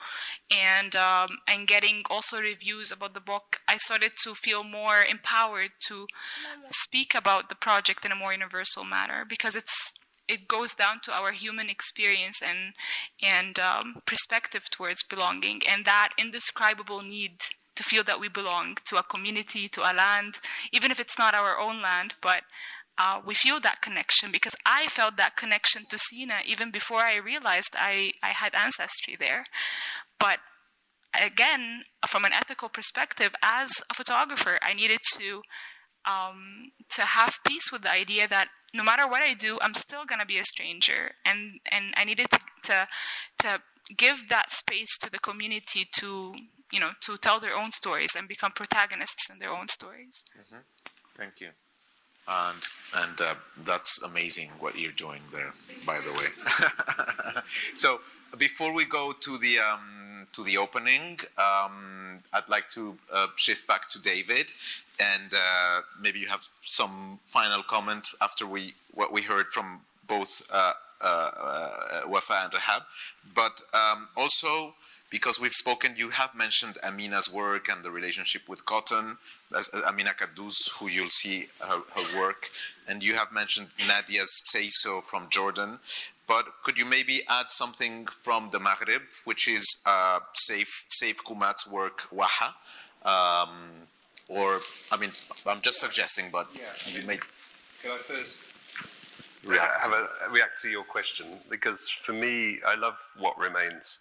[0.48, 5.72] and um, and getting also reviews about the book, I started to feel more empowered
[5.88, 6.06] to
[6.70, 9.74] speak about the project in a more universal manner because it's
[10.28, 12.74] it goes down to our human experience and
[13.20, 17.38] and um, perspective towards belonging and that indescribable need
[17.76, 20.36] to feel that we belong to a community, to a land,
[20.72, 22.42] even if it's not our own land, but
[22.98, 27.16] uh, we feel that connection because I felt that connection to Sinai even before I
[27.16, 29.46] realized I, I had ancestry there.
[30.20, 30.38] But
[31.18, 35.42] again, from an ethical perspective, as a photographer, I needed to
[36.04, 40.04] um, to have peace with the idea that no matter what I do, I'm still
[40.04, 42.88] gonna be a stranger, and and I needed to to,
[43.40, 43.62] to
[43.96, 46.34] give that space to the community to
[46.70, 50.24] you know to tell their own stories and become protagonists in their own stories.
[50.38, 50.58] Mm-hmm.
[51.16, 51.50] Thank you.
[52.28, 52.62] And
[52.94, 53.34] and uh,
[53.64, 55.52] that's amazing what you're doing there,
[55.84, 57.42] by the way.
[57.74, 58.00] so
[58.38, 63.66] before we go to the um, to the opening, um, I'd like to uh, shift
[63.66, 64.52] back to David,
[65.00, 70.42] and uh, maybe you have some final comment after we what we heard from both
[70.52, 72.82] uh, Wafaa and Rehab,
[73.34, 74.74] but um, also
[75.12, 79.18] because we've spoken, you have mentioned Amina's work and the relationship with cotton,
[79.54, 82.48] as uh, Amina Kadous, who you'll see her, her work,
[82.88, 85.80] and you have mentioned Nadia Bseiso from Jordan.
[86.26, 90.68] But could you maybe add something from the Maghreb, which is uh, Saif,
[91.02, 92.54] Saif Kousmate's work, Waha?
[93.04, 93.88] Um,
[94.28, 95.12] or, I mean,
[95.44, 97.18] I'm just suggesting, but Yeah, you may.
[97.82, 98.38] Can I first
[99.44, 101.26] react, have a, react to your question?
[101.50, 103.98] Because for me, I love What Remains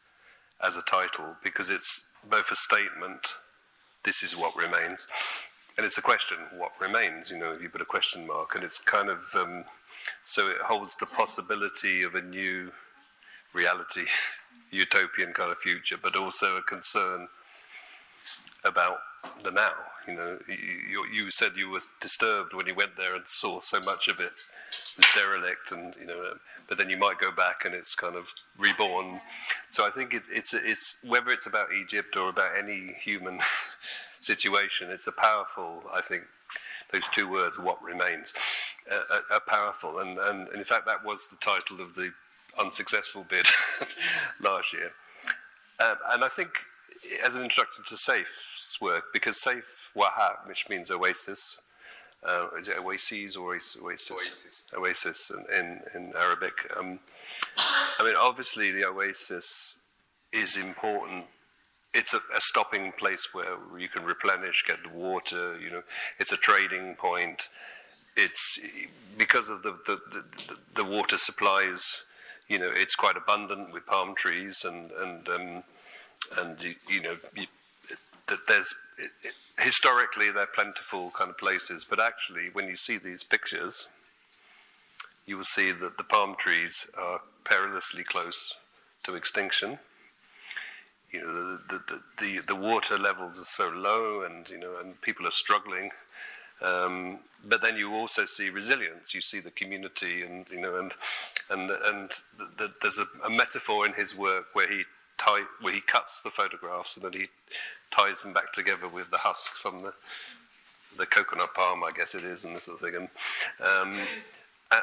[0.63, 3.33] as a title because it's both a statement,
[4.03, 5.07] this is what remains,
[5.77, 7.31] and it's a question, what remains?
[7.31, 9.65] You know, you put a question mark, and it's kind of um,
[10.23, 12.71] so it holds the possibility of a new
[13.53, 14.05] reality,
[14.71, 17.27] utopian kind of future, but also a concern
[18.63, 18.99] about
[19.43, 19.73] the now.
[20.07, 23.79] You know, you, you said you were disturbed when you went there and saw so
[23.79, 24.33] much of it
[25.15, 26.33] derelict, and you know,
[26.67, 29.21] but then you might go back and it's kind of reborn.
[29.69, 33.39] So I think it's it's it's whether it's about Egypt or about any human
[34.19, 35.83] situation, it's a powerful.
[35.93, 36.23] I think
[36.91, 38.33] those two words, "what remains,"
[38.91, 42.13] uh, are, are powerful, and, and and in fact that was the title of the
[42.59, 43.45] unsuccessful bid
[44.41, 44.91] last year.
[45.79, 46.49] Um, and I think
[47.25, 49.63] as an introduction to Saif's work, because Saif
[49.95, 51.57] Wahab, which means oasis,
[52.23, 53.77] uh, is it oases or oasis?
[54.11, 54.63] Oasis.
[54.77, 56.53] Oasis in, in, Arabic.
[56.77, 56.99] Um,
[57.99, 59.77] I mean, obviously, the oasis
[60.31, 61.25] is important.
[61.93, 65.59] It's a, a, stopping place where you can replenish, get the water.
[65.59, 65.83] You know,
[66.19, 67.49] it's a trading point.
[68.15, 68.59] It's
[69.17, 72.03] because of the the, the, the water supplies.
[72.47, 75.63] You know, it's quite abundant with palm trees and and um,
[76.39, 77.47] and you, you know you,
[78.27, 82.97] that there's it, it, historically they're plentiful kind of places, but actually when you see
[82.97, 83.87] these pictures,
[85.25, 88.53] you will see that the palm trees are perilously close
[89.03, 89.79] to extinction.
[91.11, 94.77] You know the the, the, the, the water levels are so low, and you know,
[94.79, 95.91] and people are struggling.
[96.61, 99.13] Um, but then you also see resilience.
[99.13, 100.93] You see the community, and you know, and
[101.49, 104.83] and and the, there's a, a metaphor in his work where he
[105.17, 107.27] tie, where he cuts the photographs and then he
[107.91, 109.93] ties them back together with the husk from the
[110.97, 112.95] the coconut palm, I guess it is, and this sort of thing.
[112.95, 113.09] And,
[113.65, 114.07] um,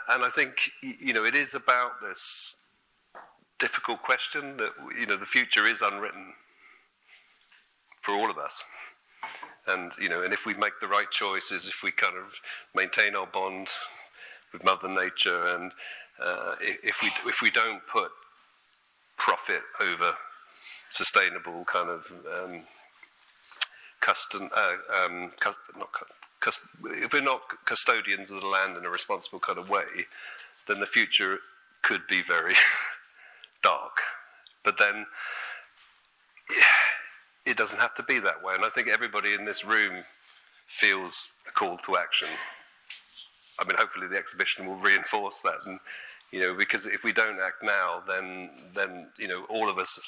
[0.09, 2.56] and I think you know it is about this
[3.59, 6.34] difficult question that you know the future is unwritten
[8.00, 8.62] for all of us.
[9.66, 12.34] And you know, and if we make the right choices, if we kind of
[12.74, 13.68] maintain our bond
[14.52, 15.72] with Mother Nature, and
[16.22, 18.11] uh, if we if we don't put
[19.16, 20.14] profit over
[20.90, 22.62] sustainable kind of um,
[24.09, 25.32] custom, uh, um,
[25.76, 25.90] not
[26.84, 30.06] if we're not custodians of the land in a responsible kind of way,
[30.66, 31.40] then the future
[31.82, 32.54] could be very
[33.62, 33.98] dark.
[34.64, 35.06] But then
[37.44, 38.54] it doesn't have to be that way.
[38.54, 40.04] And I think everybody in this room
[40.66, 42.28] feels a call to action.
[43.61, 45.59] I mean, hopefully the exhibition will reinforce that.
[45.66, 45.80] And,
[46.32, 49.98] you know, because if we don't act now, then, then, you know, all of us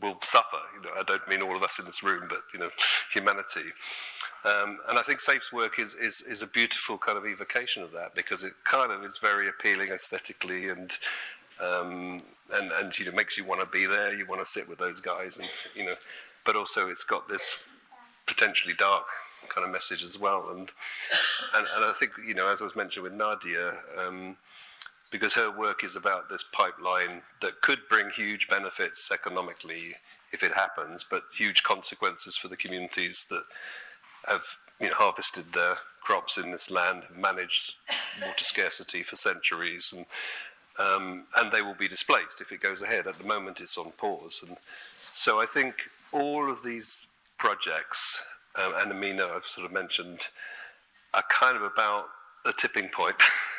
[0.00, 0.58] will suffer.
[0.74, 2.70] You know, I don't mean all of us in this room, but, you know,
[3.12, 3.72] humanity.
[4.44, 7.92] Um, and I think Saif's work is, is, is a beautiful kind of evocation of
[7.92, 10.92] that because it kind of is very appealing aesthetically and,
[11.60, 12.22] um,
[12.52, 14.14] and, and, you know, makes you want to be there.
[14.14, 15.96] You want to sit with those guys and, you know,
[16.44, 17.58] but also it's got this
[18.26, 19.06] potentially dark
[19.48, 20.48] kind of message as well.
[20.50, 20.70] And,
[21.54, 24.36] and, and I think, you know, as I was mentioned with Nadia, um,
[25.10, 29.94] because her work is about this pipeline that could bring huge benefits economically
[30.32, 33.44] if it happens, but huge consequences for the communities that
[34.28, 34.44] have
[34.80, 37.74] you know, harvested their crops in this land, have managed
[38.20, 40.06] water scarcity for centuries, and
[40.78, 43.06] um, and they will be displaced if it goes ahead.
[43.06, 44.56] At the moment, it's on pause, and
[45.12, 45.74] so I think
[46.12, 47.06] all of these
[47.36, 48.22] projects,
[48.56, 50.20] um, and Amina, I've sort of mentioned,
[51.12, 52.06] are kind of about
[52.46, 53.16] a tipping point.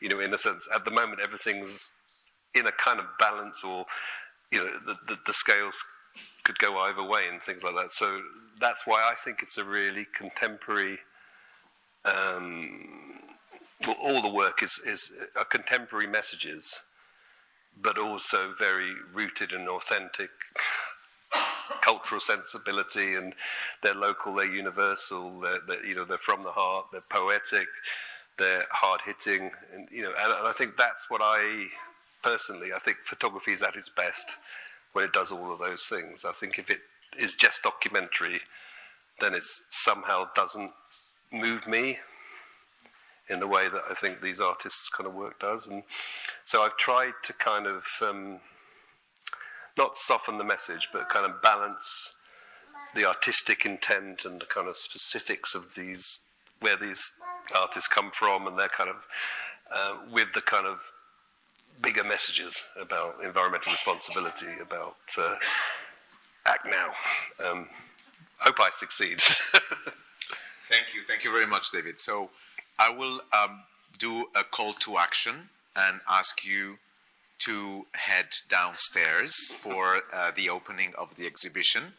[0.00, 1.92] you know, in a sense, at the moment, everything's
[2.54, 3.86] in a kind of balance, or
[4.50, 5.74] you know, the, the, the scales
[6.44, 7.90] could go either way and things like that.
[7.90, 8.22] So
[8.60, 10.98] that's why I think it's a really contemporary.
[12.04, 13.20] Um,
[13.86, 16.80] well, all the work is is uh, contemporary messages,
[17.80, 20.30] but also very rooted in authentic
[21.82, 23.34] cultural sensibility, and
[23.82, 27.68] they're local, they're universal, they're, they're, you know they're from the heart, they're poetic,
[28.38, 31.66] they're hard hitting, and you know, and, and I think that's what I
[32.22, 34.36] personally I think photography is at its best
[34.92, 36.24] when it does all of those things.
[36.24, 36.80] I think if it
[37.18, 38.40] is just documentary,
[39.20, 40.72] then it somehow doesn't
[41.32, 41.98] move me
[43.28, 45.66] in the way that I think these artists' kind of work does.
[45.66, 45.82] And
[46.44, 48.40] so I've tried to kind of um,
[49.76, 52.12] not soften the message, but kind of balance
[52.94, 56.20] the artistic intent and the kind of specifics of these,
[56.60, 57.12] where these
[57.54, 59.06] artists come from, and their kind of
[59.72, 60.92] uh, with the kind of
[61.80, 65.34] bigger messages about environmental responsibility, about uh,
[66.46, 66.90] act now.
[67.46, 67.68] Um,
[68.40, 69.20] hope I succeed.
[70.70, 71.98] thank you, thank you very much, David.
[71.98, 72.30] So
[72.78, 73.62] I will um,
[73.98, 76.78] do a call to action and ask you
[77.40, 81.94] to head downstairs for uh, the opening of the exhibition.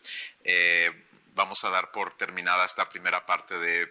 [0.46, 0.90] Eh,
[1.36, 3.88] vamos a dar por terminada esta primera parte de.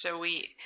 [0.00, 0.56] So we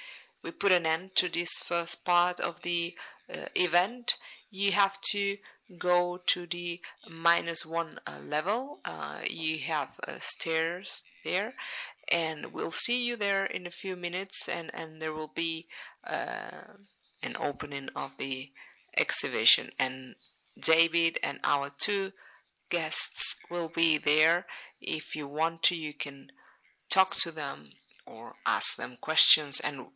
[0.43, 2.95] we put an end to this first part of the
[3.33, 4.15] uh, event.
[4.51, 5.39] You have to
[5.79, 8.79] go to the minus one uh, level.
[8.85, 11.55] Uh, you have uh, stairs there,
[12.11, 14.49] and we'll see you there in a few minutes.
[14.49, 15.67] And and there will be
[16.07, 16.77] uh,
[17.23, 18.53] an opening of the
[18.97, 20.15] exhibition, and
[20.59, 22.13] David and our two
[22.71, 24.47] guests will be there.
[24.81, 26.31] If you want to, you can
[26.91, 27.71] talk to them
[28.09, 29.87] or ask them questions and